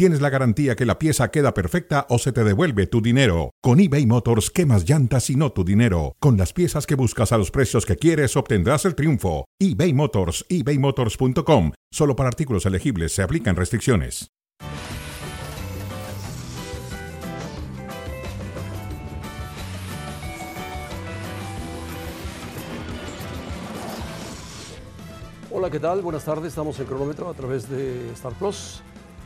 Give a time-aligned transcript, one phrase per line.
[0.00, 3.50] tienes la garantía que la pieza queda perfecta o se te devuelve tu dinero.
[3.60, 6.16] Con eBay Motors, quemas llantas y no tu dinero.
[6.20, 9.44] Con las piezas que buscas a los precios que quieres, obtendrás el triunfo.
[9.58, 11.72] eBay Motors, ebaymotors.com.
[11.92, 14.30] Solo para artículos elegibles se aplican restricciones.
[25.50, 26.00] Hola, ¿qué tal?
[26.00, 26.46] Buenas tardes.
[26.46, 28.82] Estamos en cronómetro a través de Star Plus.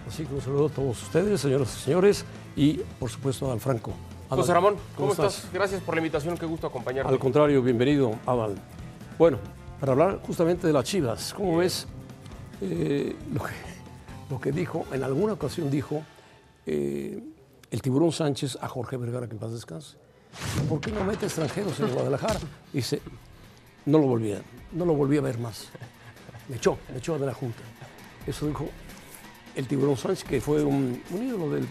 [0.09, 2.25] Así que un saludo a todos ustedes, señoras y señores,
[2.57, 3.93] y por supuesto al Franco.
[4.27, 5.49] Adal, José Ramón, ¿cómo, estás?
[5.53, 7.11] Gracias por la invitación, qué gusto acompañarte.
[7.11, 8.55] Al contrario, bienvenido, Adal.
[9.19, 9.39] Bueno,
[9.81, 11.87] para hablar justamente de las Chivas, ¿cómo ves
[12.61, 13.53] eh, lo, que,
[14.31, 16.03] lo que dijo, en alguna ocasión dijo
[16.67, 17.23] eh,
[17.71, 19.97] el tiburón Sánchez a Jorge Vergara, que en paz descanse?
[20.69, 22.41] ¿Por qué no mete extranjeros en Guadalajara?
[22.73, 23.01] Dice,
[23.87, 25.69] no lo volví a, no lo volví a ver más.
[26.49, 27.63] Me echó, me echó de la Junta.
[28.27, 28.69] Eso dijo
[29.55, 31.69] el tiburón Sánchez, que fue un, un ídolo del,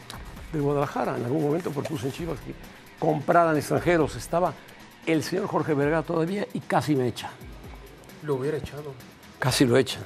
[0.51, 1.17] de Guadalajara.
[1.17, 2.53] En algún momento propuso en Chivas que
[2.99, 4.15] compraran extranjeros.
[4.15, 4.53] Estaba
[5.05, 7.29] el señor Jorge Vergara todavía y casi me echa.
[8.23, 8.93] Lo hubiera echado.
[9.39, 10.03] Casi lo echan.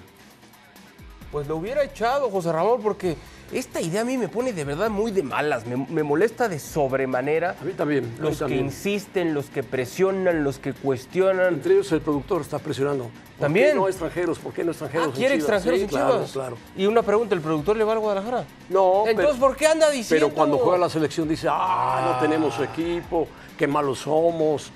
[1.32, 3.16] Pues lo hubiera echado, José Ramón, porque
[3.52, 5.66] esta idea a mí me pone de verdad muy de malas.
[5.66, 7.56] Me, me molesta de sobremanera.
[7.62, 8.04] A mí también.
[8.04, 11.54] a mí Los que insisten, los que presionan, los que cuestionan.
[11.54, 13.06] Entre ellos el productor está presionando.
[13.06, 13.70] ¿Por También.
[13.70, 14.40] qué no extranjeros?
[14.40, 15.08] ¿Por qué no extranjeros?
[15.08, 15.44] Ah, en quiere Chivas?
[15.44, 16.32] extranjeros Sí, en claro, Chivas.
[16.32, 16.58] Claro.
[16.76, 18.46] Y una pregunta, ¿el productor le va al Guadalajara?
[18.70, 20.26] No, Entonces, pero, ¿por qué anda diciendo?
[20.28, 24.72] pero cuando juega la selección dice, ah, no tenemos equipo, qué malos somos.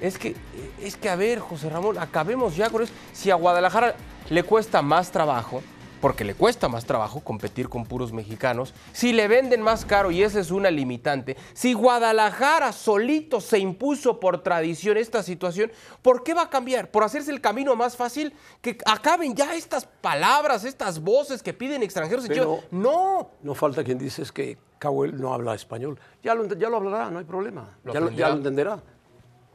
[0.00, 0.34] Es que,
[0.80, 2.92] es que, a ver, José Ramón, acabemos ya con eso.
[3.12, 3.94] Si a Guadalajara
[4.30, 5.62] le cuesta más trabajo,
[6.00, 10.22] porque le cuesta más trabajo competir con puros mexicanos, si le venden más caro y
[10.22, 15.70] esa es una limitante, si Guadalajara solito se impuso por tradición esta situación,
[16.02, 16.90] ¿por qué va a cambiar?
[16.90, 18.32] ¿Por hacerse el camino más fácil?
[18.60, 22.26] Que acaben ya estas palabras, estas voces que piden extranjeros.
[22.28, 22.60] Pero-.
[22.70, 25.98] No, No falta quien dice es que Cahuel no habla español.
[26.22, 27.76] Ya lo, ya lo hablará, no hay problema.
[27.84, 28.28] Lo ya, lo, ya aprenderá.
[28.28, 28.82] lo entenderá.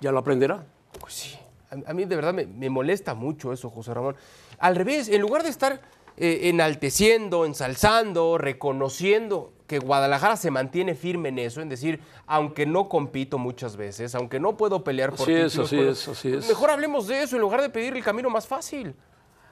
[0.01, 0.65] Ya lo aprenderá.
[0.99, 1.37] Pues sí,
[1.71, 4.15] a, a mí de verdad me, me molesta mucho eso, José Ramón.
[4.59, 5.79] Al revés, en lugar de estar
[6.17, 12.87] eh, enalteciendo, ensalzando, reconociendo que Guadalajara se mantiene firme en eso, en decir, aunque no
[12.89, 16.33] compito muchas veces, aunque no puedo pelear por Así es, títulos, así por- es, así
[16.33, 16.47] es.
[16.47, 18.93] Mejor hablemos de eso en lugar de pedir el camino más fácil.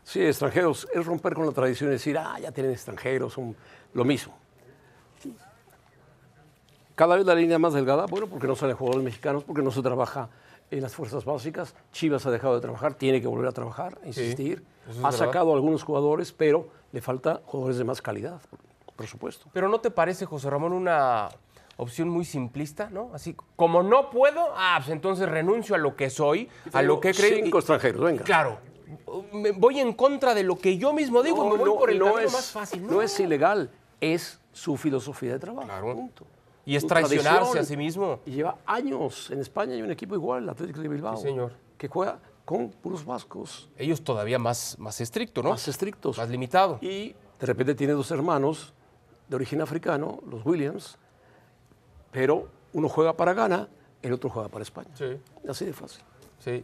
[0.04, 3.56] Sí, extranjeros, es romper con la tradición y decir, ah, ya tienen extranjeros, son
[3.94, 4.34] lo mismo.
[6.96, 9.82] Cada vez la línea más delgada, bueno, porque no salen jugadores mexicanos, porque no se
[9.82, 10.30] trabaja
[10.70, 11.74] en las fuerzas básicas.
[11.92, 14.64] Chivas ha dejado de trabajar, tiene que volver a trabajar, insistir.
[14.90, 15.12] Es ha verdad.
[15.12, 18.42] sacado a algunos jugadores, pero le falta jugadores de más calidad,
[18.96, 19.48] por, supuesto.
[19.54, 21.30] Pero ¿no te parece, José Ramón, una
[21.78, 23.10] opción muy simplista, ¿no?
[23.14, 27.10] Así, como no puedo, ah, pues entonces renuncio a lo que soy, a lo que
[27.10, 27.46] he creído.
[27.46, 28.24] Cinco extranjeros, venga.
[28.24, 28.60] Claro.
[29.32, 32.20] Me voy en contra de lo que yo mismo digo, me voy por el camino
[32.20, 32.86] es, más fácil.
[32.86, 33.72] no es ilegal,
[34.02, 35.68] es su filosofía de trabajo.
[35.68, 35.94] Claro.
[35.94, 36.26] punto.
[36.66, 38.20] Y es Su traicionarse a sí mismo.
[38.26, 39.32] Y lleva años.
[39.32, 41.18] En España hay un equipo igual, el Atlético de Bilbao.
[41.18, 41.54] Sí, señor.
[41.78, 45.50] Que juega con puros vascos, Ellos todavía más, más estricto, ¿no?
[45.52, 46.18] más estrictos.
[46.18, 46.80] Más limitado.
[46.82, 48.74] Y de repente tiene dos hermanos
[49.28, 50.98] de origen africano, los Williams,
[52.12, 53.70] pero uno juega para Ghana,
[54.02, 54.90] el otro juega para España.
[54.96, 56.04] Sí, Así de fácil.
[56.40, 56.64] sí.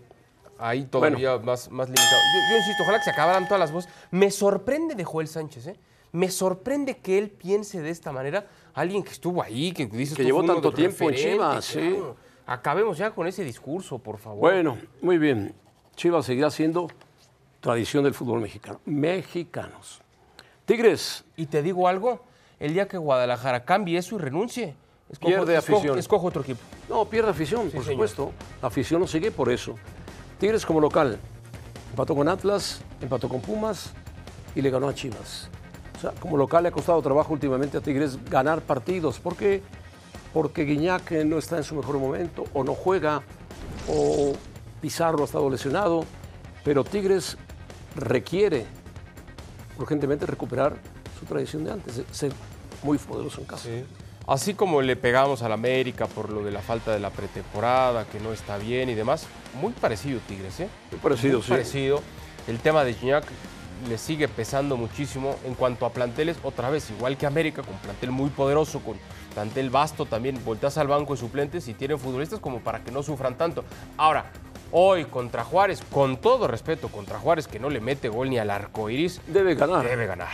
[0.59, 2.09] Ahí todavía más, más limitado.
[2.09, 3.91] Yo, yo insisto, ojalá que se acabaran todas las voces.
[4.09, 5.79] Me sorprende de Joel Sánchez, ¿eh?
[6.11, 8.47] Me sorprende que él piense de esta manera.
[8.73, 11.95] Alguien que estuvo ahí, que dice Que llevó tanto tiempo en Chivas, sí.
[12.47, 14.39] Acabemos ya con ese discurso, por favor.
[14.39, 15.53] Bueno, muy bien.
[15.97, 16.87] Chivas seguirá siendo
[17.59, 18.79] tradición del fútbol mexicano.
[18.85, 20.01] Mexicanos.
[20.65, 22.21] Tigres, Y te digo algo,
[22.59, 24.75] el día que Guadalajara cambie eso y renuncie,
[25.09, 25.99] escojo, Pierde escojo- afición.
[25.99, 26.59] escojo otro equipo.
[26.87, 27.85] No, pierde afición, por señor.
[27.85, 28.31] supuesto.
[28.61, 29.75] La afición no sigue por eso.
[30.39, 31.17] Tigres como local.
[31.91, 33.91] Empató con Atlas, empató con Pumas
[34.55, 35.49] y le ganó a Chivas.
[35.97, 39.19] O sea, como local le ha costado trabajo últimamente a Tigres ganar partidos.
[39.19, 39.63] ¿Por qué?
[40.31, 43.23] Porque Guiñac no está en su mejor momento, o no juega,
[43.87, 44.33] o
[44.81, 46.05] Pizarro ha estado lesionado.
[46.63, 47.37] Pero Tigres
[47.95, 48.65] requiere
[49.77, 50.75] urgentemente recuperar
[51.19, 52.31] su tradición de antes, ser
[52.83, 53.69] muy poderoso en casa.
[54.27, 58.19] Así como le pegamos al América por lo de la falta de la pretemporada, que
[58.19, 59.25] no está bien y demás,
[59.61, 60.67] muy parecido Tigres, ¿eh?
[60.91, 61.49] Muy parecido, Muy sí.
[61.51, 62.01] parecido.
[62.47, 63.23] El tema de Gignac
[63.87, 68.11] le sigue pesando muchísimo en cuanto a planteles, otra vez, igual que América, con plantel
[68.11, 68.97] muy poderoso, con
[69.33, 73.03] plantel vasto también, volteas al banco de suplentes y tienen futbolistas como para que no
[73.03, 73.63] sufran tanto.
[73.95, 74.31] Ahora,
[74.71, 78.49] hoy contra Juárez, con todo respeto contra Juárez, que no le mete gol ni al
[78.49, 79.85] arco iris, Debe ganar.
[79.87, 80.29] debe ganar.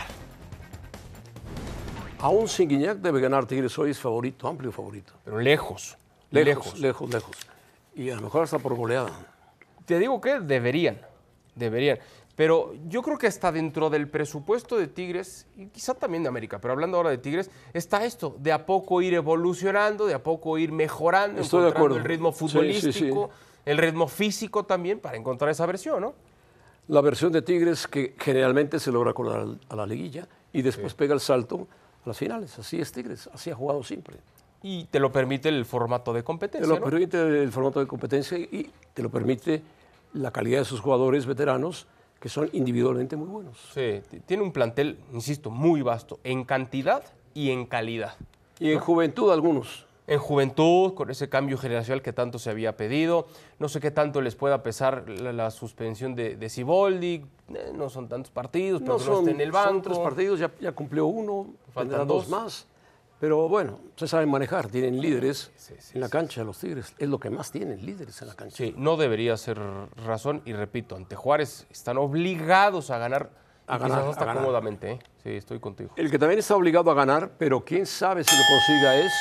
[2.18, 5.12] Aún sin Guiñac debe ganar Tigres hoy es favorito, amplio favorito.
[5.24, 5.98] Pero lejos,
[6.30, 7.36] Lejos, lejos, lejos.
[7.94, 9.12] Y a lo mejor hasta por goleada.
[9.84, 11.00] Te digo que deberían,
[11.54, 11.98] deberían.
[12.34, 16.58] Pero yo creo que hasta dentro del presupuesto de Tigres, y quizá también de América,
[16.60, 20.58] pero hablando ahora de Tigres, está esto, de a poco ir evolucionando, de a poco
[20.58, 21.96] ir mejorando, Estoy de encontrando acuerdo.
[21.98, 23.10] el ritmo Sí, sí, sí.
[23.64, 26.14] El ritmo físico también, para encontrar esa versión, ¿no?
[26.88, 30.92] La versión de Tigres que generalmente se logra con la, a la liguilla y después
[30.94, 31.66] pega el salto
[32.04, 32.58] a las finales.
[32.58, 34.18] Así es Tigres, así ha jugado siempre.
[34.62, 36.84] Y te lo permite el formato de Te competencia, lo ¿no?
[36.84, 39.62] permite el formato de competencia y te lo permite
[40.12, 41.86] la calidad de sus jugadores veteranos
[42.20, 43.58] que son individualmente muy buenos.
[43.74, 48.14] Sí, tiene un plantel, insisto, muy vasto, en cantidad y en calidad.
[48.58, 49.86] Y en juventud algunos.
[50.06, 53.26] En juventud, con ese cambio generacional que tanto se había pedido,
[53.58, 57.24] no sé qué tanto les pueda pesar la, la suspensión de, de Siboldi,
[57.54, 59.80] eh, no son tantos partidos, pero No que no son, esté en el son banco.
[59.82, 62.28] tres partidos, ya, ya cumplió uno, Faltan dos dos.
[62.28, 62.66] más.
[63.18, 66.94] Pero bueno, se saben manejar, tienen líderes sí, sí, en la cancha los Tigres.
[66.98, 68.56] Es lo que más tienen, líderes en la cancha.
[68.56, 69.58] Sí, no debería ser
[70.04, 73.30] razón, y repito, ante Juárez están obligados a ganar,
[73.66, 74.42] A ganar, quizás hasta a ganar.
[74.42, 74.98] cómodamente, ¿eh?
[75.22, 75.92] Sí, estoy contigo.
[75.96, 79.12] El que también está obligado a ganar, pero quién sabe si lo consiga es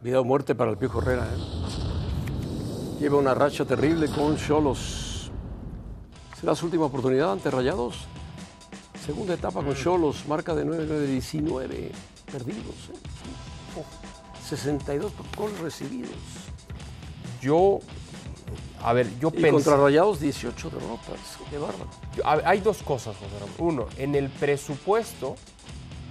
[0.00, 1.24] vida o muerte para el Piojo Herrera.
[1.24, 2.98] ¿eh?
[3.00, 5.30] Lleva una racha terrible con Cholos.
[6.38, 7.96] ¿Será su última oportunidad ante Rayados?
[9.04, 11.90] Segunda etapa con Cholos, marca de 9-9-19
[12.30, 12.74] perdidos.
[12.90, 13.78] ¿eh?
[13.78, 16.10] Oh, 62 goles recibidos.
[17.40, 17.80] Yo,
[18.82, 19.50] a ver, yo Y pensé...
[19.50, 21.18] contra Rayados 18 derrotas.
[21.50, 21.88] Qué bárbaro.
[22.46, 23.54] Hay dos cosas, José Ramón.
[23.58, 25.36] Uno, en el presupuesto,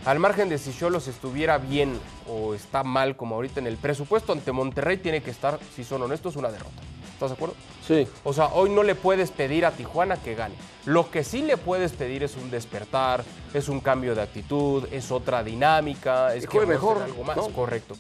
[0.06, 4.34] al margen de si Cholos estuviera bien o está mal como ahorita, en el presupuesto
[4.34, 6.82] ante Monterrey tiene que estar, si son honestos, una derrota.
[7.14, 7.56] ¿Estás de acuerdo?
[7.86, 10.56] Sí, O sea, hoy no le puedes pedir a Tijuana que gane.
[10.86, 15.12] Lo que sí le puedes pedir es un despertar, es un cambio de actitud, es
[15.12, 17.50] otra dinámica, es Que mejor, algo más, ¿no?
[17.50, 17.96] correcto.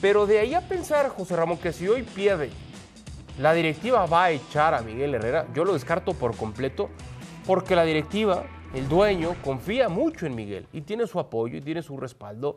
[0.00, 2.50] Pero de ahí a pensar, José Ramón, que si hoy pierde,
[3.38, 6.88] la directiva va a echar a Miguel Herrera, yo lo descarto por completo,
[7.46, 8.44] porque la directiva,
[8.74, 12.56] el dueño, confía mucho en Miguel y tiene su apoyo y tiene su respaldo.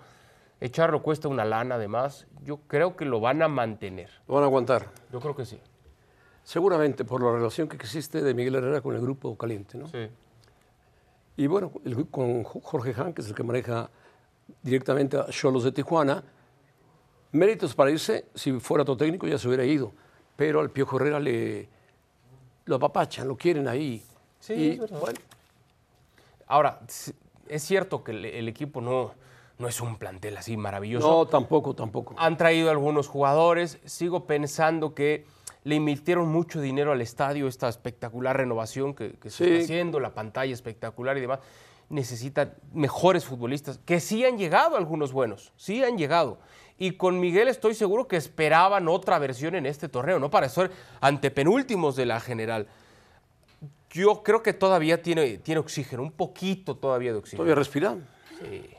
[0.62, 2.28] Echarlo cuesta una lana, además.
[2.44, 4.10] Yo creo que lo van a mantener.
[4.28, 4.90] lo van a aguantar.
[5.12, 5.60] Yo creo que sí.
[6.44, 9.88] Seguramente por la relación que existe de Miguel Herrera con el grupo caliente, ¿no?
[9.88, 10.08] Sí.
[11.38, 13.90] Y bueno, el- con Jorge Han, que es el que maneja
[14.62, 16.24] directamente a Cholos de Tijuana,
[17.32, 19.94] méritos para irse, si fuera otro técnico ya se hubiera ido,
[20.36, 21.70] pero al Piojo Herrera le
[22.66, 24.04] lo apapachan, lo quieren ahí.
[24.40, 25.00] Sí, y, es verdad.
[25.00, 25.20] bueno,
[26.50, 26.82] Ahora,
[27.48, 29.14] es cierto que el, el equipo no,
[29.60, 31.08] no es un plantel así maravilloso.
[31.08, 32.16] no, tampoco, tampoco.
[32.18, 33.80] Han traído algunos jugadores.
[33.86, 35.26] Sigo pensando que
[35.64, 40.14] le invirtieron mucho dinero al estadio, esta espectacular renovación que, que se está haciendo, la
[40.14, 41.40] pantalla espectacular y demás.
[41.90, 46.40] Necesitan mejores futbolistas, que sí han llegado algunos buenos, sí han llegado.
[46.78, 50.72] Y con Miguel estoy seguro que esperaban otra versión en este torneo, no para ser
[51.02, 52.68] antepenúltimos de la general.
[53.92, 57.40] Yo creo que todavía tiene, tiene oxígeno, un poquito todavía de oxígeno.
[57.40, 58.06] Todavía respiran.
[58.40, 58.70] Sí.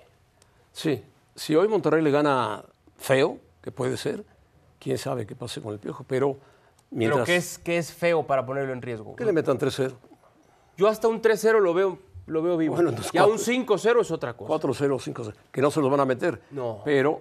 [0.73, 1.05] Sí,
[1.35, 2.65] si hoy Monterrey le gana
[2.97, 4.25] feo, que puede ser,
[4.79, 6.39] quién sabe qué pase con el Piojo, pero
[6.91, 9.17] mientras Pero que es, que es feo para ponerlo en riesgo.
[9.17, 9.93] que le metan 3-0,
[10.77, 12.75] Yo hasta un 3-0 lo veo, lo veo vivo.
[12.77, 14.49] Bueno, entonces ya un cuatro- 5-0 es otra cosa.
[14.49, 16.41] 4-0, 5-0, que no se los van a meter.
[16.53, 16.81] No.
[16.85, 17.21] Pero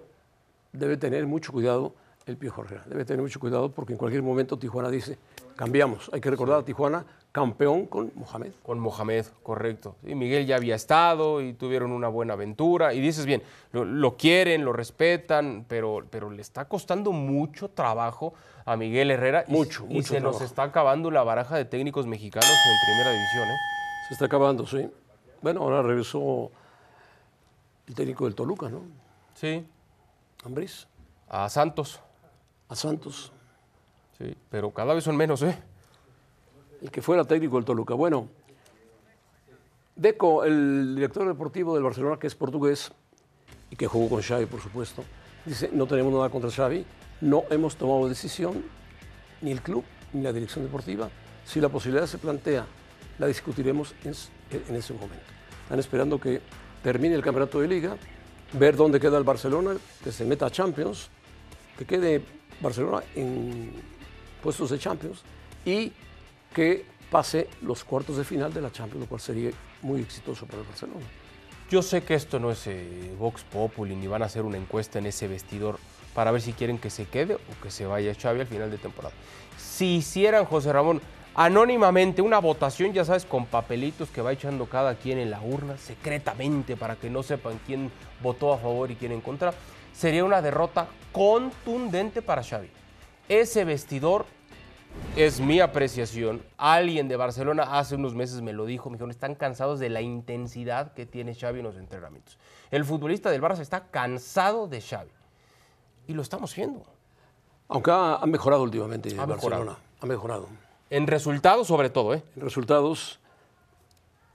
[0.72, 1.94] debe tener mucho cuidado
[2.28, 2.84] el Piojo Herrera.
[2.86, 5.18] Debe tener mucho cuidado porque en cualquier momento Tijuana dice,
[5.64, 6.10] cambiamos.
[6.14, 8.54] Hay que recordar a Tijuana campeón con Mohamed.
[8.64, 9.98] Con Mohamed, correcto.
[10.06, 12.94] Y Miguel ya había estado y tuvieron una buena aventura.
[12.94, 18.34] Y dices bien, lo, lo quieren, lo respetan, pero, pero le está costando mucho trabajo
[18.66, 19.44] a Miguel Herrera.
[19.48, 23.12] y- Mucho, y, mucho se nos está acabando la baraja de técnicos mexicanos en primera
[23.12, 23.50] división.
[23.50, 23.60] ¿eh?
[24.08, 24.90] Se está acabando, sí.
[25.42, 26.52] Bueno, ahora regresó
[27.86, 28.82] el técnico del Toluca, ¿no?
[29.34, 29.66] Sí.
[30.46, 30.88] Ambriz,
[31.28, 32.00] A Santos.
[32.70, 33.34] a Santos,
[34.20, 34.36] Sí.
[34.52, 35.58] Pero cada vez son menos, ¿eh?
[36.82, 37.94] el que fuera técnico del Toluca.
[37.94, 38.28] Bueno,
[39.96, 42.92] Deco, el director deportivo del Barcelona, que es portugués
[43.70, 45.04] y que jugó con Xavi, por supuesto,
[45.46, 46.86] dice, no tenemos nada contra Xavi,
[47.22, 48.64] no hemos tomado decisión,
[49.42, 49.84] ni el club,
[50.14, 51.10] ni la dirección deportiva.
[51.46, 52.66] Si la posibilidad se plantea,
[53.18, 54.14] la discutiremos en,
[54.52, 55.26] en ese momento.
[55.64, 56.42] Están esperando que
[56.82, 57.98] termine el campeonato de liga,
[58.54, 61.10] ver dónde queda el Barcelona, que se meta a Champions,
[61.78, 62.24] que quede
[62.62, 63.74] Barcelona en
[64.42, 65.22] puestos de Champions
[65.66, 65.92] y
[66.54, 70.62] que pase los cuartos de final de la Champions, lo cual sería muy exitoso para
[70.62, 71.06] el Barcelona.
[71.70, 74.98] Yo sé que esto no es eh, Vox Populi, ni van a hacer una encuesta
[74.98, 75.80] en ese vestidor
[76.16, 78.78] para ver si quieren que se quede o que se vaya Xavi al final de
[78.78, 79.14] temporada.
[79.58, 81.00] Si hicieran, José Ramón,
[81.36, 85.78] anónimamente una votación, ya sabes, con papelitos que va echando cada quien en la urna,
[85.78, 87.92] secretamente, para que no sepan quién
[88.24, 89.54] votó a favor y quién en contra,
[89.94, 92.70] sería una derrota contundente para Xavi.
[93.30, 94.26] Ese vestidor
[95.16, 96.42] es mi apreciación.
[96.58, 100.02] Alguien de Barcelona hace unos meses me lo dijo, me dijeron, están cansados de la
[100.02, 102.38] intensidad que tiene Xavi en los entrenamientos.
[102.72, 105.12] El futbolista del Barça está cansado de Xavi.
[106.08, 106.84] Y lo estamos viendo.
[107.68, 109.58] Aunque ha, ha mejorado últimamente Ha Barcelona.
[109.60, 109.78] mejorado.
[110.02, 110.48] Ha mejorado.
[110.90, 112.24] En resultados, sobre todo, ¿eh?
[112.36, 113.20] En resultados,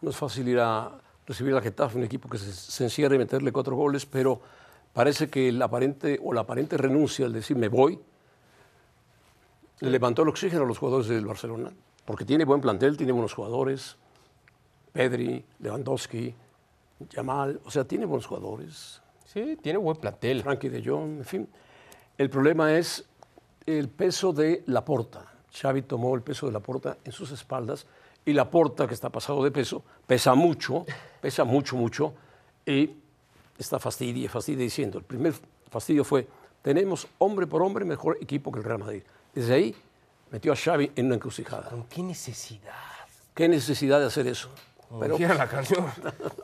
[0.00, 0.92] no es fácil ir a
[1.26, 4.40] recibir al Getafe, un equipo que se, se encierra y meterle cuatro goles, pero
[4.92, 7.98] parece que el aparente o la aparente renuncia al decir me voy,
[9.80, 11.72] le levantó el oxígeno a los jugadores del Barcelona,
[12.04, 13.96] porque tiene buen plantel, tiene buenos jugadores,
[14.92, 16.34] Pedri, Lewandowski,
[17.10, 19.02] Yamal, o sea, tiene buenos jugadores,
[19.34, 20.44] Sí, tiene buen plantel.
[20.44, 21.48] Frankie de Jong, en fin.
[22.16, 23.04] El problema es
[23.66, 25.24] el peso de la porta.
[25.52, 27.84] Xavi tomó el peso de la porta en sus espaldas
[28.24, 30.86] y la porta, que está pasado de peso, pesa mucho,
[31.20, 32.14] pesa mucho, mucho,
[32.64, 32.90] y
[33.58, 34.98] está fastidia, fastidia diciendo.
[34.98, 35.34] El primer
[35.68, 36.28] fastidio fue,
[36.62, 39.02] tenemos hombre por hombre mejor equipo que el Real Madrid.
[39.34, 39.76] Desde ahí
[40.30, 41.70] metió a Xavi en una encrucijada.
[41.70, 42.72] ¿Con qué necesidad?
[43.34, 44.48] ¿Qué necesidad de hacer eso?
[44.88, 45.86] Como Pero dijera la canción.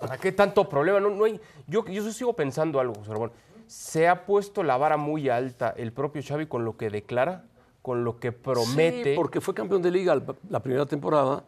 [0.01, 0.99] ¿Para qué tanto problema?
[1.01, 3.33] No, no hay, yo, yo sigo pensando algo, José Ramón.
[3.67, 7.45] Se ha puesto la vara muy alta el propio Xavi con lo que declara,
[7.83, 9.11] con lo que promete.
[9.11, 11.45] Sí, porque fue campeón de liga la primera temporada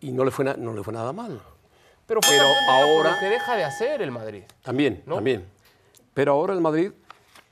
[0.00, 1.40] y no le fue, no le fue nada mal.
[2.06, 4.44] pero fue pero ahora- lo que deja de hacer el Madrid.
[4.62, 5.16] También, ¿No?
[5.16, 5.44] también.
[6.14, 6.92] Pero ahora el Madrid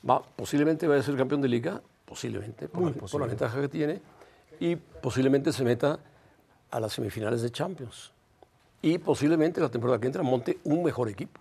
[0.09, 3.26] va, posiblemente vaya a ser campeón de liga, posiblemente, por, Muy la, por posible.
[3.26, 4.00] la ventaja que tiene,
[4.60, 5.98] y posiblemente se meta
[6.70, 8.12] a las semifinales de Champions.
[8.80, 11.40] Y posiblemente la temporada que entra monte un mejor equipo.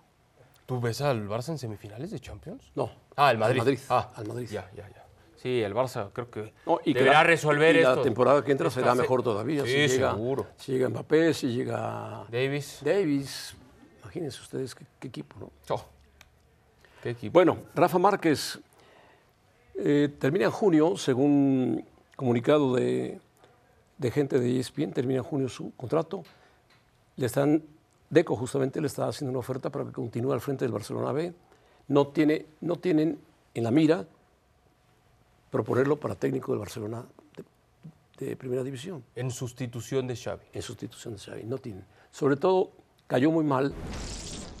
[0.66, 2.72] ¿Tú ves al Barça en semifinales de Champions?
[2.74, 2.90] No.
[3.16, 3.60] Ah, el Madrid.
[3.60, 3.78] Al Madrid.
[3.88, 4.48] Ah, al Madrid.
[4.50, 5.04] Ya, ya, ya.
[5.36, 7.96] Sí, el Barça creo que No, y que deberá la- resolver y esto.
[7.96, 9.62] La temporada que entra Esta será se- mejor todavía.
[9.64, 10.46] Sí, si llega, seguro.
[10.56, 12.80] Si llega Mbappé, si llega Davis.
[12.82, 13.54] Davis.
[14.02, 15.50] Imagínense ustedes qué, qué equipo, ¿no?
[15.68, 15.84] Oh,
[17.02, 17.32] qué equipo.
[17.34, 18.58] Bueno, Rafa Márquez
[19.78, 21.84] eh, termina en junio, según
[22.16, 23.20] comunicado de,
[23.98, 26.22] de gente de ESPN, termina en junio su contrato.
[27.16, 27.62] Le están,
[28.10, 31.32] Deco justamente le está haciendo una oferta para que continúe al frente del Barcelona B.
[31.88, 33.18] No, tiene, no tienen
[33.54, 34.06] en la mira
[35.50, 37.04] proponerlo para técnico del Barcelona
[38.18, 40.44] de, de primera división, En sustitución de Xavi.
[40.52, 41.44] en sustitución de Xavi.
[41.44, 41.84] No tienen.
[42.10, 42.70] Sobre todo,
[43.06, 43.72] cayó muy mal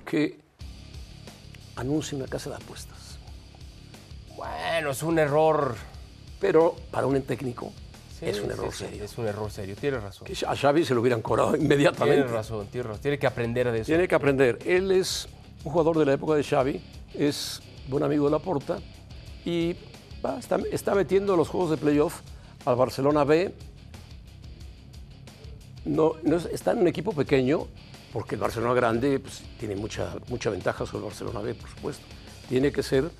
[0.04, 0.38] que
[1.74, 3.05] anuncie una casa de apuestas.
[4.36, 5.74] Bueno, es un error.
[6.40, 7.72] Pero para un técnico
[8.18, 9.04] Sí, es un error sí, serio.
[9.04, 10.26] Es un error serio, tienes razón.
[10.26, 12.16] Que a Xavi se lo hubieran cobrado inmediatamente.
[12.22, 13.02] Tienes razón, tienes razón.
[13.02, 13.86] Tiene que aprender de eso.
[13.86, 14.58] Tiene que aprender.
[14.64, 15.28] Él es
[15.64, 16.80] un jugador de la época de Xavi,
[17.14, 18.78] es buen amigo de Laporta
[19.44, 19.74] y
[20.24, 22.20] va, está, está metiendo los juegos de playoff
[22.64, 23.52] al Barcelona B.
[25.84, 27.66] No, no es- está en un equipo pequeño,
[28.12, 32.02] porque el Barcelona grande pues, tiene mucha, mucha ventaja sobre el Barcelona B, por supuesto.
[32.48, 33.10] Tiene que ser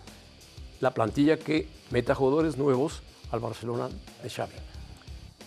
[0.80, 3.88] la plantilla que meta jugadores nuevos al Barcelona
[4.23, 4.54] de Xavi.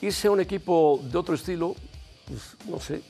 [0.01, 1.75] Irse a un equipo de otro estilo,
[2.27, 3.01] pues no sé,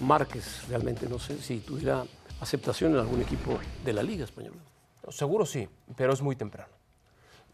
[0.00, 2.04] Márquez realmente no sé si tuviera
[2.40, 4.58] aceptación en algún equipo de la Liga Española.
[5.08, 6.72] Seguro sí, pero es muy temprano.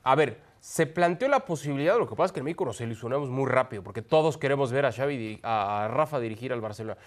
[0.03, 3.29] A ver, se planteó la posibilidad, lo que pasa es que en México nos ilusionamos
[3.29, 6.99] muy rápido, porque todos queremos ver a Xavi, a Rafa dirigir al Barcelona.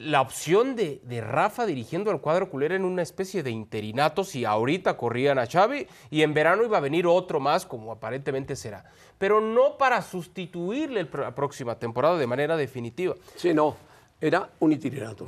[0.00, 4.46] La opción de, de Rafa dirigiendo al cuadro culera en una especie de interinato, si
[4.46, 8.90] ahorita corrían a Xavi y en verano iba a venir otro más, como aparentemente será.
[9.18, 13.14] Pero no para sustituirle la próxima temporada de manera definitiva.
[13.36, 13.76] Sí, no,
[14.18, 15.26] era un itinerato,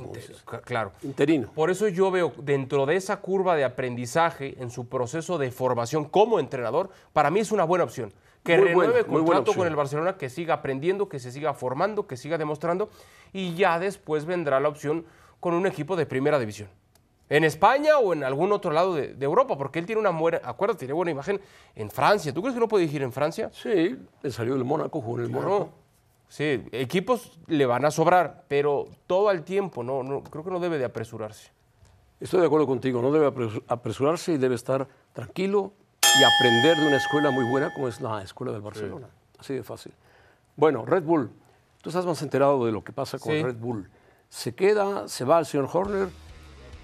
[0.65, 0.93] Claro.
[1.03, 1.51] Interino.
[1.53, 6.05] Por eso yo veo dentro de esa curva de aprendizaje, en su proceso de formación
[6.05, 8.11] como entrenador, para mí es una buena opción.
[8.43, 11.53] Que Muy renueve muy buena contrato con el Barcelona, que siga aprendiendo, que se siga
[11.53, 12.89] formando, que siga demostrando,
[13.31, 15.05] y ya después vendrá la opción
[15.39, 16.67] con un equipo de primera división.
[17.29, 20.41] En España o en algún otro lado de, de Europa, porque él tiene una buena,
[20.43, 21.39] acuérdate, tiene buena imagen
[21.73, 22.33] en Francia.
[22.33, 23.49] ¿Tú crees que no puede dirigir en Francia?
[23.53, 25.69] Sí, le salió del Mónaco, jugó en el Mónaco.
[26.27, 30.59] Sí, equipos le van a sobrar, pero todo al tiempo, no, no, creo que no
[30.59, 31.51] debe de apresurarse.
[32.19, 35.73] Estoy de acuerdo contigo, no debe apresu- apresurarse y debe estar tranquilo
[36.19, 39.07] y aprender de una escuela muy buena como es la escuela del Barcelona.
[39.39, 39.93] Así de fácil.
[40.55, 41.31] Bueno, Red Bull,
[41.81, 43.41] tú estás más enterado de lo que pasa con Sí.
[43.41, 43.89] Red Bull.
[44.29, 46.09] ¿Se queda, se va el señor Horner?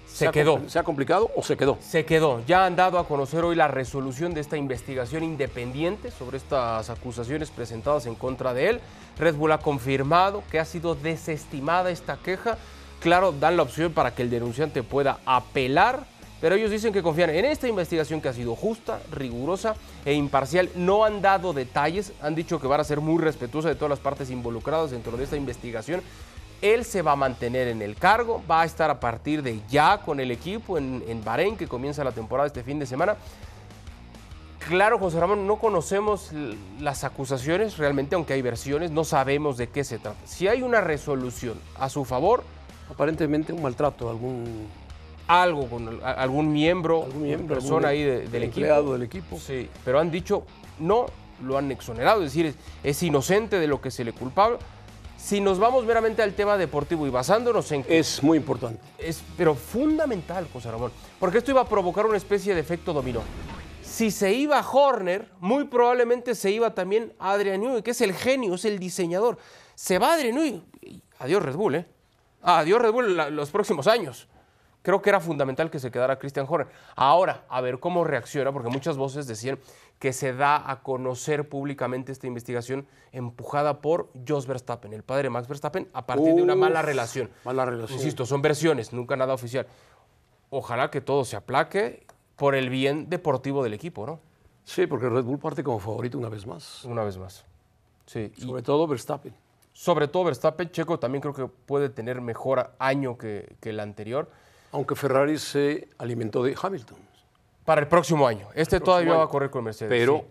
[0.06, 0.68] Se ha quedó.
[0.68, 1.78] ¿Se ha complicado o se quedó?
[1.80, 2.44] Se quedó.
[2.46, 7.50] Ya han dado a conocer hoy la resolución de esta investigación independiente sobre estas acusaciones
[7.52, 8.80] presentadas en contra de él.
[9.18, 12.58] Red Bull ha confirmado que ha sido desestimada esta queja.
[13.00, 16.04] Claro, dan la opción para que el denunciante pueda apelar
[16.40, 20.70] Pero ellos dicen que confían en esta investigación que ha sido justa, rigurosa e imparcial.
[20.74, 23.98] No han dado detalles, han dicho que van a ser muy respetuosos de todas las
[23.98, 26.00] partes involucradas dentro de esta investigación.
[26.62, 29.98] Él se va a mantener en el cargo, va a estar a partir de ya
[29.98, 33.16] con el equipo en, en Bahrein, que comienza la temporada este fin de semana.
[34.68, 36.30] Claro, José Ramón, no conocemos
[36.78, 40.18] las acusaciones realmente, aunque hay versiones, no sabemos de qué se trata.
[40.26, 42.44] Si hay una resolución a su favor...
[42.90, 44.66] Aparentemente un maltrato, algún...
[45.30, 48.92] Algo con algún miembro, algún miembro persona ahí del equipo.
[48.92, 49.38] del equipo.
[49.38, 50.44] Sí, pero han dicho
[50.80, 51.06] no,
[51.44, 54.58] lo han exonerado, es decir, es, es inocente de lo que se le culpaba.
[55.16, 57.84] Si nos vamos meramente al tema deportivo y basándonos en...
[57.88, 58.80] Es muy importante.
[58.98, 63.20] Es, pero fundamental, José Ramón, porque esto iba a provocar una especie de efecto dominó.
[63.82, 68.54] Si se iba Horner, muy probablemente se iba también Adrian Newey, que es el genio,
[68.54, 69.36] es el diseñador.
[69.74, 70.62] Se va Adrian Newey.
[71.18, 71.86] Adiós Red Bull, ¿eh?
[72.42, 74.26] Ah, adiós Red Bull los próximos años.
[74.82, 76.68] Creo que era fundamental que se quedara Christian Horner.
[76.96, 79.58] Ahora, a ver cómo reacciona, porque muchas voces decían
[79.98, 85.30] que se da a conocer públicamente esta investigación empujada por Jos Verstappen, el padre de
[85.30, 87.30] Max Verstappen, a partir de una mala relación.
[87.44, 87.98] Mala relación.
[87.98, 89.66] Insisto, son versiones, nunca nada oficial.
[90.48, 92.06] Ojalá que todo se aplaque
[92.36, 94.18] por el bien deportivo del equipo, ¿no?
[94.64, 96.84] Sí, porque Red Bull parte como favorito una vez más.
[96.84, 97.44] Una vez más.
[98.06, 98.32] Sí.
[98.38, 99.34] Sobre todo Verstappen.
[99.72, 104.30] Sobre todo Verstappen, Checo también creo que puede tener mejor año que, el anterior.
[104.72, 106.98] Aunque Ferrari se alimentó de Hamilton.
[107.64, 108.48] Para el próximo año.
[108.54, 109.90] Este todavía va a correr con Mercedes.
[109.90, 110.24] Pero,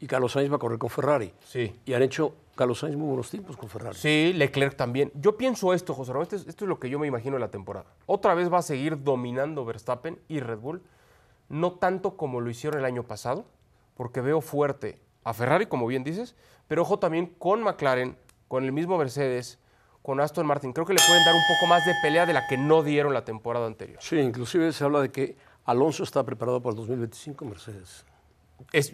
[0.00, 1.32] y Carlos Sainz va a correr con Ferrari.
[1.44, 1.80] Sí.
[1.84, 3.96] Y han hecho Carlos Sainz muy buenos tiempos con Ferrari.
[3.96, 5.10] Sí, Leclerc también.
[5.14, 7.40] Yo pienso esto, José Ramón, esto es, esto es lo que yo me imagino de
[7.40, 7.86] la temporada.
[8.06, 10.82] Otra vez va a seguir dominando Verstappen y Red Bull
[11.52, 13.44] no tanto como lo hicieron el año pasado,
[13.94, 16.34] porque veo fuerte a Ferrari, como bien dices,
[16.66, 18.16] pero ojo también con McLaren,
[18.48, 19.58] con el mismo Mercedes,
[20.02, 20.72] con Aston Martin.
[20.72, 23.14] Creo que le pueden dar un poco más de pelea de la que no dieron
[23.14, 23.98] la temporada anterior.
[24.00, 28.04] Sí, inclusive se habla de que Alonso está preparado para el 2025 Mercedes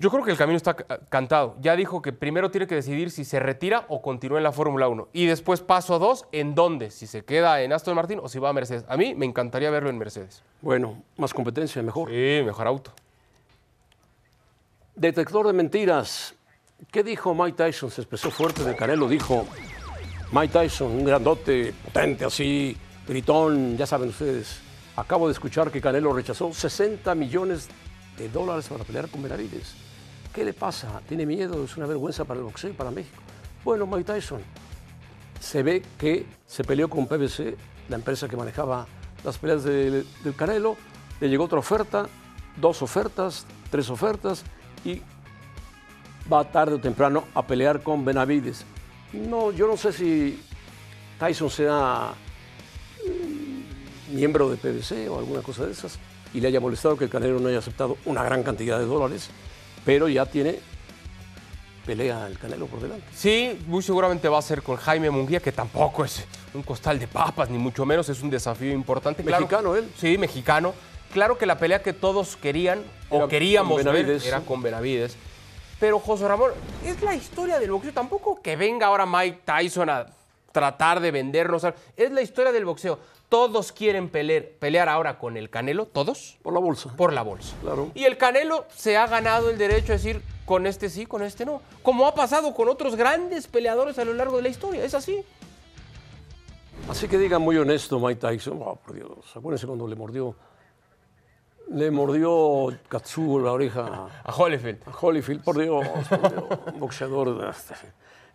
[0.00, 1.56] yo creo que el camino está cantado.
[1.60, 4.88] Ya dijo que primero tiene que decidir si se retira o continúa en la Fórmula
[4.88, 5.08] 1.
[5.12, 6.90] Y después paso a dos, ¿en dónde?
[6.90, 8.84] Si se queda en Aston Martin o si va a Mercedes.
[8.88, 10.42] A mí me encantaría verlo en Mercedes.
[10.60, 12.08] Bueno, más competencia, mejor.
[12.08, 12.92] Sí, mejor auto.
[14.94, 16.34] Detector de mentiras.
[16.90, 17.90] ¿Qué dijo Mike Tyson?
[17.90, 19.08] Se expresó fuerte de Canelo.
[19.08, 19.46] Dijo
[20.30, 24.58] Mike Tyson, un grandote, potente así, gritón, ya saben ustedes.
[24.94, 27.68] Acabo de escuchar que Canelo rechazó 60 millones
[28.18, 29.74] de dólares para pelear con Benavides.
[30.34, 31.00] ¿Qué le pasa?
[31.08, 31.64] ¿Tiene miedo?
[31.64, 33.22] ¿Es una vergüenza para el boxeo y para México?
[33.64, 34.42] Bueno, Mike Tyson
[35.40, 37.56] se ve que se peleó con PBC,
[37.88, 38.86] la empresa que manejaba
[39.24, 40.04] las peleas del
[40.36, 40.76] Canelo,
[41.20, 42.06] le llegó otra oferta,
[42.60, 44.44] dos ofertas, tres ofertas
[44.84, 45.00] y
[46.30, 48.66] va tarde o temprano a pelear con Benavides.
[49.12, 50.40] No, yo no sé si
[51.18, 52.12] Tyson sea
[53.06, 55.98] mm, miembro de PBC o alguna cosa de esas,
[56.34, 59.30] y le haya molestado que el Canelo no haya aceptado una gran cantidad de dólares,
[59.84, 60.58] pero ya tiene
[61.86, 63.06] pelea el Canelo por delante.
[63.14, 67.08] Sí, muy seguramente va a ser con Jaime Munguía, que tampoco es un costal de
[67.08, 69.22] papas, ni mucho menos, es un desafío importante.
[69.22, 69.88] Mexicano él.
[69.98, 70.74] Sí, mexicano.
[71.12, 75.16] Claro que la pelea que todos querían o queríamos ver era con Benavides.
[75.80, 76.50] Pero José Ramón,
[76.84, 77.92] es la historia del boxeo.
[77.92, 80.06] Tampoco que venga ahora Mike Tyson a
[80.52, 81.64] tratar de vendernos.
[81.96, 82.98] Es la historia del boxeo.
[83.28, 86.38] Todos quieren pelear, pelear ahora con el Canelo, todos.
[86.42, 86.94] Por la bolsa.
[86.96, 87.54] Por la bolsa.
[87.62, 87.90] Claro.
[87.94, 91.44] Y el Canelo se ha ganado el derecho a decir con este sí, con este
[91.44, 91.60] no.
[91.82, 94.82] Como ha pasado con otros grandes peleadores a lo largo de la historia.
[94.82, 95.22] Es así.
[96.88, 98.58] Así que diga muy honesto Mike Tyson.
[98.62, 99.36] Oh, por Dios.
[99.36, 100.34] Acuérdense cuando le mordió.
[101.70, 104.08] Le mordió Katsuo la oreja.
[104.24, 104.78] A Holyfield.
[104.86, 106.44] A Holyfield, por Dios, por Dios.
[106.74, 107.54] Un boxeador.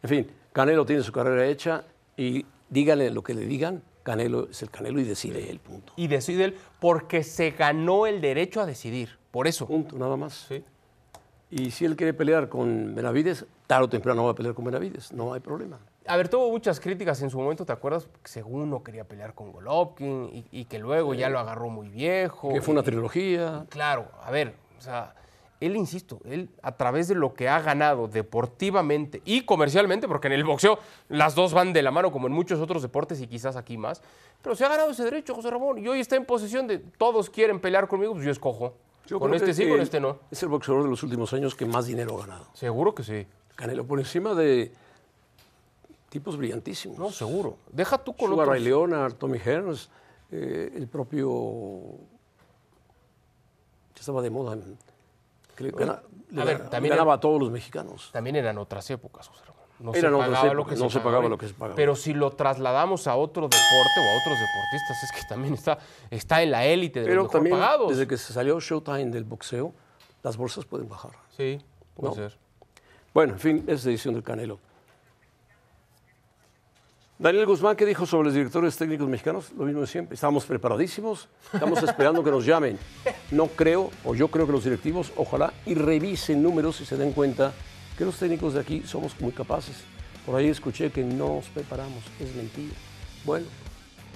[0.02, 1.84] En fin, Canelo tiene su carrera hecha
[2.16, 5.94] y díganle lo que le digan Canelo es el Canelo y decide él, punto.
[5.96, 9.66] Y decide él porque se ganó el derecho a decidir, por eso.
[9.66, 10.46] Punto, nada más.
[10.48, 10.64] Sí.
[11.56, 15.14] Y si él quiere pelear con Benavides, tarde o temprano va a pelear con Benavides,
[15.14, 15.78] no hay problema.
[16.08, 18.10] A ver, tuvo muchas críticas en su momento, ¿te acuerdas?
[18.24, 22.52] Según no quería pelear con Golovkin y, que luego ya lo agarró muy viejo.
[22.52, 23.68] Que fue una trilogía.
[23.70, 25.14] Claro, a ver, o sea,
[25.60, 30.34] él, insisto, él a través de lo que ha ganado deportivamente y comercialmente, porque en
[30.34, 33.58] el boxeo las dos van de la mano como en muchos otros deportes y quizás
[33.58, 34.02] aquí más,
[34.42, 37.30] pero se ha ganado ese derecho, José Ramón, y hoy está en posesión de todos
[37.30, 38.74] quieren pelear conmigo, pues yo escojo.
[39.10, 40.20] Con este sí, con este no.
[40.32, 42.48] Es el boxeador de los últimos años que más dinero ha ganado.
[42.54, 43.28] Seguro que sí.
[43.56, 44.72] Canelo por encima de
[46.10, 46.98] tipos brillantísimos.
[46.98, 47.58] No, seguro.
[47.72, 49.90] Deja tú con Sugar Ray Leonard, Tommy Hearns,
[50.32, 51.82] eh, el propio...
[53.94, 54.58] que estaba de moda
[56.36, 58.10] a ver, también ganaba a todos los mexicanos.
[58.12, 59.44] También eran otras épocas, José.
[59.84, 61.76] No, se pagaba, lo que no se se pagaba lo que se pagaba.
[61.76, 65.78] Pero si lo trasladamos a otro deporte o a otros deportistas, es que también está,
[66.10, 67.90] está en la élite de Pero los también, pagados.
[67.90, 69.74] desde que se salió Showtime del boxeo,
[70.24, 71.12] las bolsas pueden bajar.
[71.36, 71.60] Sí,
[71.96, 72.16] puede No.
[72.16, 72.38] ser.
[73.14, 74.60] Bueno, en fin, es decisión del Canelo.
[77.20, 79.52] Daniel Guzmán, ¿qué dijo sobre los directores técnicos mexicanos?
[79.58, 80.16] Lo mismo de siempre.
[80.16, 82.78] Estamos preparadísimos, estamos esperando que nos llamen.
[83.32, 87.14] No creo, o yo creo que los directivos, ojalá, y revisen números y se den
[87.14, 87.54] cuenta
[87.98, 89.76] que los técnicos de aquí somos muy capaces.
[90.26, 92.76] Por ahí escuché que no nos preparamos, es mentira.
[93.26, 93.46] Bueno,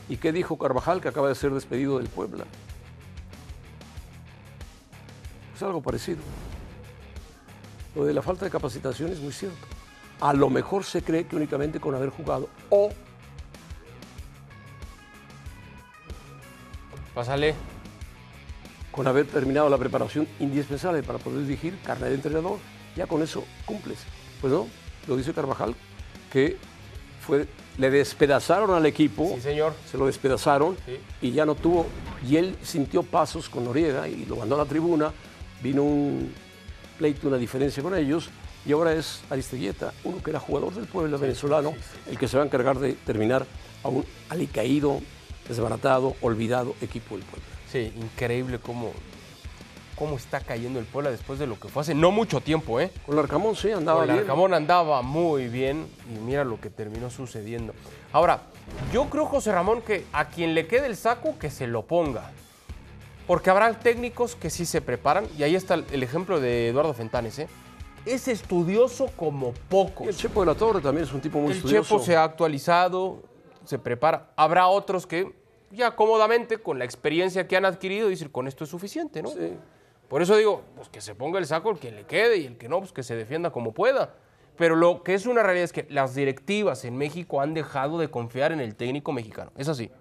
[0.09, 2.45] ¿y qué dijo Carvajal, que acaba de ser despedido del Puebla?
[5.55, 6.19] Es algo parecido.
[7.95, 9.57] Lo de la falta de capacitación es muy cierto.
[10.21, 12.89] A lo mejor se cree que únicamente con haber jugado o
[17.13, 17.55] Pásale.
[18.91, 22.59] con haber terminado la preparación indispensable para poder dirigir carne de entrenador,
[22.97, 23.99] ya con eso cumples.
[24.41, 24.67] Pues no,
[25.07, 25.75] lo dice Carvajal,
[26.31, 26.57] que
[27.25, 29.73] fue, le despedazaron al equipo, Sí, señor.
[29.89, 30.97] se lo despedazaron Sí.
[31.21, 31.85] y ya no tuvo,
[32.27, 35.11] y él sintió pasos con Noriega y lo mandó a la tribuna,
[35.61, 36.33] vino un
[36.97, 38.29] pleito, una diferencia con ellos,
[38.65, 41.73] y ahora es Aristeguieta, uno que era jugador del pueblo venezolano,
[42.09, 43.45] el que se va a encargar de terminar
[43.83, 44.99] a un alicaído,
[45.47, 47.45] desbaratado, olvidado equipo del pueblo.
[47.71, 48.91] Sí, increíble cómo,
[49.97, 52.91] cómo está cayendo el Puebla después de lo que fue hace no mucho tiempo, ¿eh?
[53.05, 54.17] Con Larcamón sí andaba Con bien.
[54.17, 57.73] Larcamón andaba muy bien y mira lo que terminó sucediendo.
[58.13, 58.41] Ahora,
[58.93, 62.31] yo creo, José Ramón, que a quien le quede el saco, que se lo ponga.
[63.25, 66.93] Porque habrá técnicos que sí se preparan, y ahí está el- el ejemplo de Eduardo
[66.93, 67.47] Fentanes, ¿eh?
[68.05, 70.07] Es estudioso como Y pocos.
[70.07, 71.95] el Chepo de la Torre también es un tipo muy El estudioso.
[71.97, 73.21] Chepo se ha actualizado,
[73.65, 74.29] se prepara.
[74.37, 75.33] Habrá otros que
[75.71, 79.29] ya cómodamente, con la experiencia que han adquirido, dicen, con esto es suficiente, ¿no?
[79.29, 79.51] Sí.
[80.07, 82.57] Por eso digo, pues que se ponga el saco el que le quede y el
[82.57, 84.13] que no, pues que se defienda como pueda.
[84.57, 88.09] Pero lo que es una realidad es que las directivas en México han dejado de
[88.09, 89.51] confiar en el técnico mexicano.
[89.55, 89.91] Es así.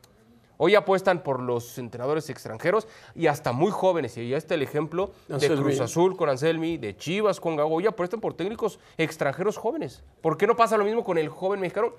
[0.58, 4.16] Hoy apuestan por los entrenadores extranjeros y hasta muy jóvenes.
[4.16, 5.54] Y ya está el ejemplo de.
[5.54, 7.74] Cruz Azul con Anselmi, de Chivas con Gago.
[7.74, 10.02] Hoy apuestan por técnicos extranjeros jóvenes.
[10.22, 11.92] ¿Por qué no pasa lo mismo con el joven mexicano?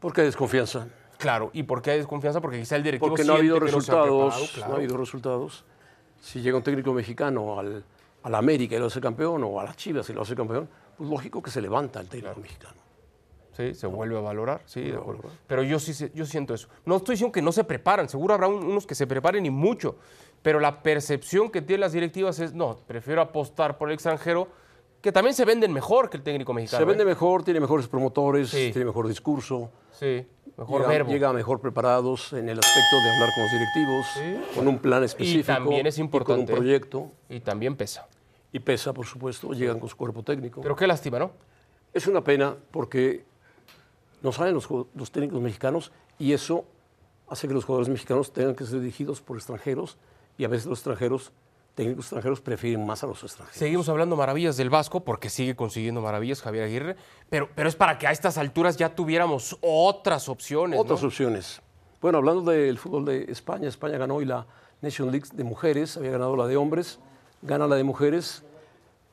[0.00, 0.88] Porque hay desconfianza.
[1.18, 2.40] Claro, ¿y por qué hay desconfianza?
[2.40, 4.50] Porque quizá el directivo Porque no ha habido no resultados.
[4.54, 4.68] claro.
[4.70, 5.64] No ha habido resultados.
[6.20, 7.82] Si llega un técnico mexicano al,
[8.22, 11.08] al América y lo hace campeón, o a las Chivas y lo hace campeón, pues
[11.08, 12.74] lógico que se levanta el técnico mexicano.
[13.56, 15.22] Sí, se vuelve a valorar, sí, de acuerdo.
[15.46, 16.68] Pero yo sí yo siento eso.
[16.86, 19.50] No estoy diciendo que no se preparan, seguro habrá un- unos que se preparen y
[19.50, 19.96] mucho,
[20.40, 24.48] pero la percepción que tienen las directivas es, no, prefiero apostar por el extranjero,
[25.00, 26.80] que también se venden mejor que el técnico mexicano.
[26.80, 27.06] Se vende ¿eh?
[27.06, 28.70] mejor, tiene mejores promotores, Sí.
[28.72, 29.70] tiene mejor discurso.
[29.92, 31.10] Sí, mejor llega, verbo.
[31.10, 35.46] llega mejor preparados en el aspecto de hablar con los directivos, con un plan específico
[35.46, 36.44] también es y importante.
[36.46, 37.10] con un proyecto.
[37.28, 38.06] Y también pesa.
[38.52, 40.60] Y pesa, por supuesto, llegan con su cuerpo técnico.
[40.60, 41.30] Pero qué lástima, ¿no?
[41.94, 43.24] Es una pena porque
[44.22, 46.64] no saben los, los técnicos mexicanos y eso
[47.28, 49.96] hace que los jugadores mexicanos tengan que ser dirigidos por extranjeros
[50.36, 51.32] y a veces los extranjeros,
[51.74, 53.58] técnicos extranjeros, prefieren más a los extranjeros.
[53.58, 56.96] Seguimos hablando maravillas del Vasco porque sigue consiguiendo maravillas Javier Aguirre,
[57.28, 60.76] pero, pero es para que a estas alturas ya tuviéramos otras opciones.
[60.76, 60.82] ¿no?
[60.82, 61.62] Otras opciones.
[62.00, 64.46] Bueno, hablando del fútbol de España, España ganó hoy la
[64.80, 66.98] Nation League de mujeres, había ganado la de hombres,
[67.42, 68.42] gana la de mujeres.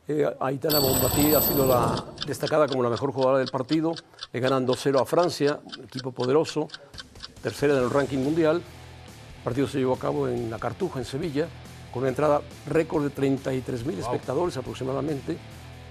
[0.07, 3.93] Eh, Aitana Bonmatí ha sido la destacada como la mejor jugadora del partido.
[4.31, 6.69] Le ganan 2-0 a Francia, un equipo poderoso,
[7.43, 8.57] tercera en el ranking mundial.
[9.37, 11.49] El partido se llevó a cabo en La Cartuja, en Sevilla,
[11.97, 15.35] con una entrada récord de 33 mil espectadores aproximadamente.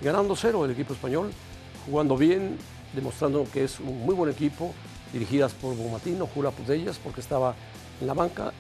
[0.01, 1.33] Ganando 0 el equipo español,
[1.85, 2.57] jugando bien,
[2.95, 4.73] demostrando que es un muy buen equipo,
[5.13, 7.57] dirigidas por Bomatino, Jura Pudellas, porque estaba
[8.01, 8.53] en la banca.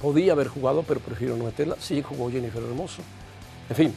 [0.00, 1.74] Podía haber jugado, pero prefiero no meterla.
[1.80, 3.02] Sí jugó Jennifer Hermoso.
[3.68, 3.94] En fin,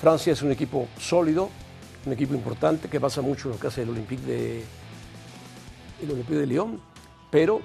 [0.00, 1.48] Francia es un equipo sólido,
[2.04, 4.64] un equipo importante que basa mucho en lo que hace el Olympique de,
[6.02, 6.80] el Olympique de Lyon,
[7.30, 7.60] pero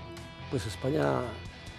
[0.51, 1.21] pues España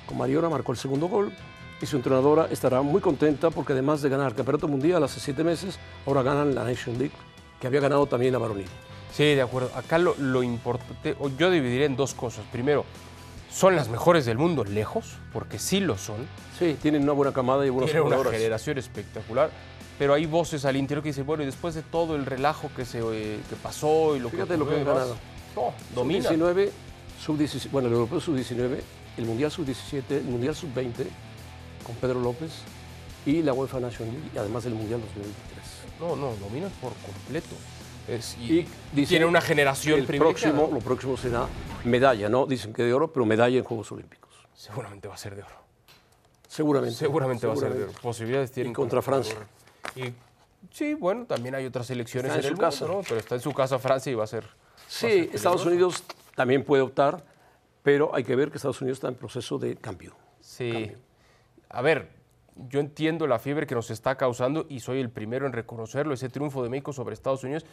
[0.04, 1.32] con Mariona marcó el segundo gol
[1.80, 5.44] y su entrenadora estará muy contenta porque además de ganar el Campeonato Mundial hace siete
[5.44, 7.14] meses, ahora ganan la Nation League,
[7.60, 8.66] que había ganado también la varonil.
[9.12, 9.70] Sí, de acuerdo.
[9.74, 12.44] Acá lo, lo importante, yo dividiré en dos cosas.
[12.52, 12.84] Primero,
[13.50, 16.26] son las mejores del mundo lejos, porque sí lo son.
[16.58, 18.38] Sí, tienen una buena camada y buenas Tienen una jugadoras.
[18.40, 19.50] generación espectacular.
[19.98, 22.84] Pero hay voces al interior que dicen, bueno, y después de todo el relajo que,
[22.84, 25.16] se, eh, que pasó y lo Fíjate que lo que han ganado.
[25.56, 26.28] No, domina.
[26.28, 26.70] Sub-19,
[27.24, 28.78] sub-17, bueno, el Europeo Sub-19,
[29.16, 31.06] el Mundial Sub-17, el Mundial Sub-20
[31.88, 32.52] con Pedro López
[33.26, 35.66] y la UEFA Nation League, y además el Mundial 2023.
[36.00, 37.56] No, no, domina por completo.
[38.06, 41.46] Es- y, Y dice tiene una generación el próximo, Lo próximo será
[41.84, 42.46] medalla, ¿no?
[42.46, 44.30] Dicen que de oro, pero medalla en Juegos Olímpicos.
[44.54, 45.54] Seguramente va a ser de oro.
[46.46, 46.94] Seguramente.
[46.96, 47.92] Seguramente, va a ser de oro.
[48.00, 48.70] Posibilidades tienen.
[48.70, 49.36] Y contra Francia.
[49.96, 50.12] Y
[50.72, 52.84] Sí, bueno, también hay otras selecciones Está en en, el su casa.
[52.84, 53.04] mundo, ¿no?
[53.06, 54.44] Pero está en su casa Francia y va a ser.
[54.88, 56.02] Sí, Estados Unidos
[56.34, 57.24] también puede optar,
[57.82, 60.16] pero hay que ver que Estados Unidos está en proceso de cambio.
[60.40, 60.92] Sí.
[61.70, 62.10] A ver,
[62.68, 66.28] yo entiendo la fiebre que nos está causando y soy el primero en reconocerlo, ese
[66.28, 67.64] triunfo de México sobre Estados Unidos,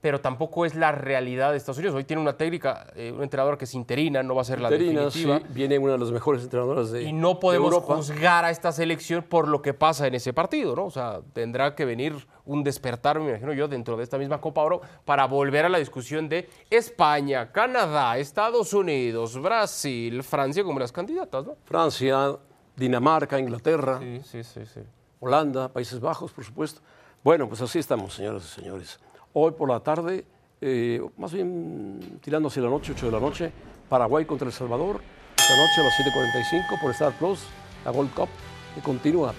[0.00, 1.96] pero tampoco es la realidad de Estados Unidos.
[1.96, 4.68] Hoy tiene una técnica, eh, un entrenador que es interina, no va a ser la
[4.68, 5.40] sí, definitiva.
[5.48, 9.24] viene una de las mejores entrenadoras de Y no de podemos juzgar a esta selección
[9.24, 10.84] por lo que pasa en ese partido, ¿no?
[10.84, 14.62] O sea, tendrá que venir un despertar, me imagino yo, dentro de esta misma Copa
[14.62, 20.92] Oro para volver a la discusión de España, Canadá, Estados Unidos, Brasil, Francia como las
[20.92, 21.56] candidatas, ¿no?
[21.64, 22.36] Francia,
[22.78, 24.80] Dinamarca, Inglaterra, Sí, sí, sí, sí.
[25.20, 26.80] Holanda, Países Bajos, por supuesto.
[27.24, 29.00] Bueno, pues así estamos, señoras y señores.
[29.32, 30.24] Hoy por la tarde,
[30.60, 33.52] eh, más bien tirando hacia la noche, 8 de la noche,
[33.88, 35.00] Paraguay contra El Salvador.
[35.36, 37.40] Esta noche a las 7.45 por Star Plus,
[37.84, 38.28] la Gold Cup,
[38.74, 39.34] que continúa.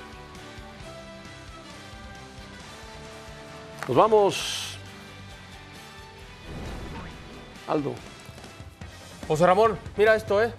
[3.88, 4.78] Nos vamos.
[7.68, 7.94] Aldo.
[9.28, 10.52] José Ramón, mira esto, ¿eh?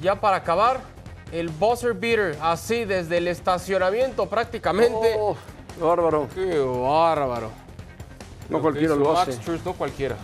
[0.00, 0.80] Ya para acabar,
[1.32, 5.16] el buzzer beater, así desde el estacionamiento prácticamente.
[5.18, 5.36] Oh,
[5.80, 6.28] bárbaro.
[6.34, 7.50] ¡Qué bárbaro!
[8.48, 9.38] No cualquiera lo hace.
[9.64, 10.16] No cualquiera.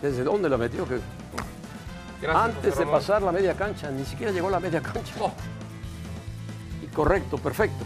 [0.00, 0.86] ¿Desde dónde la metió?
[0.86, 1.00] Que
[2.28, 5.14] Antes de pasar la media cancha, ni siquiera llegó a la media cancha.
[5.20, 5.32] Oh.
[6.82, 7.84] Y correcto, perfecto.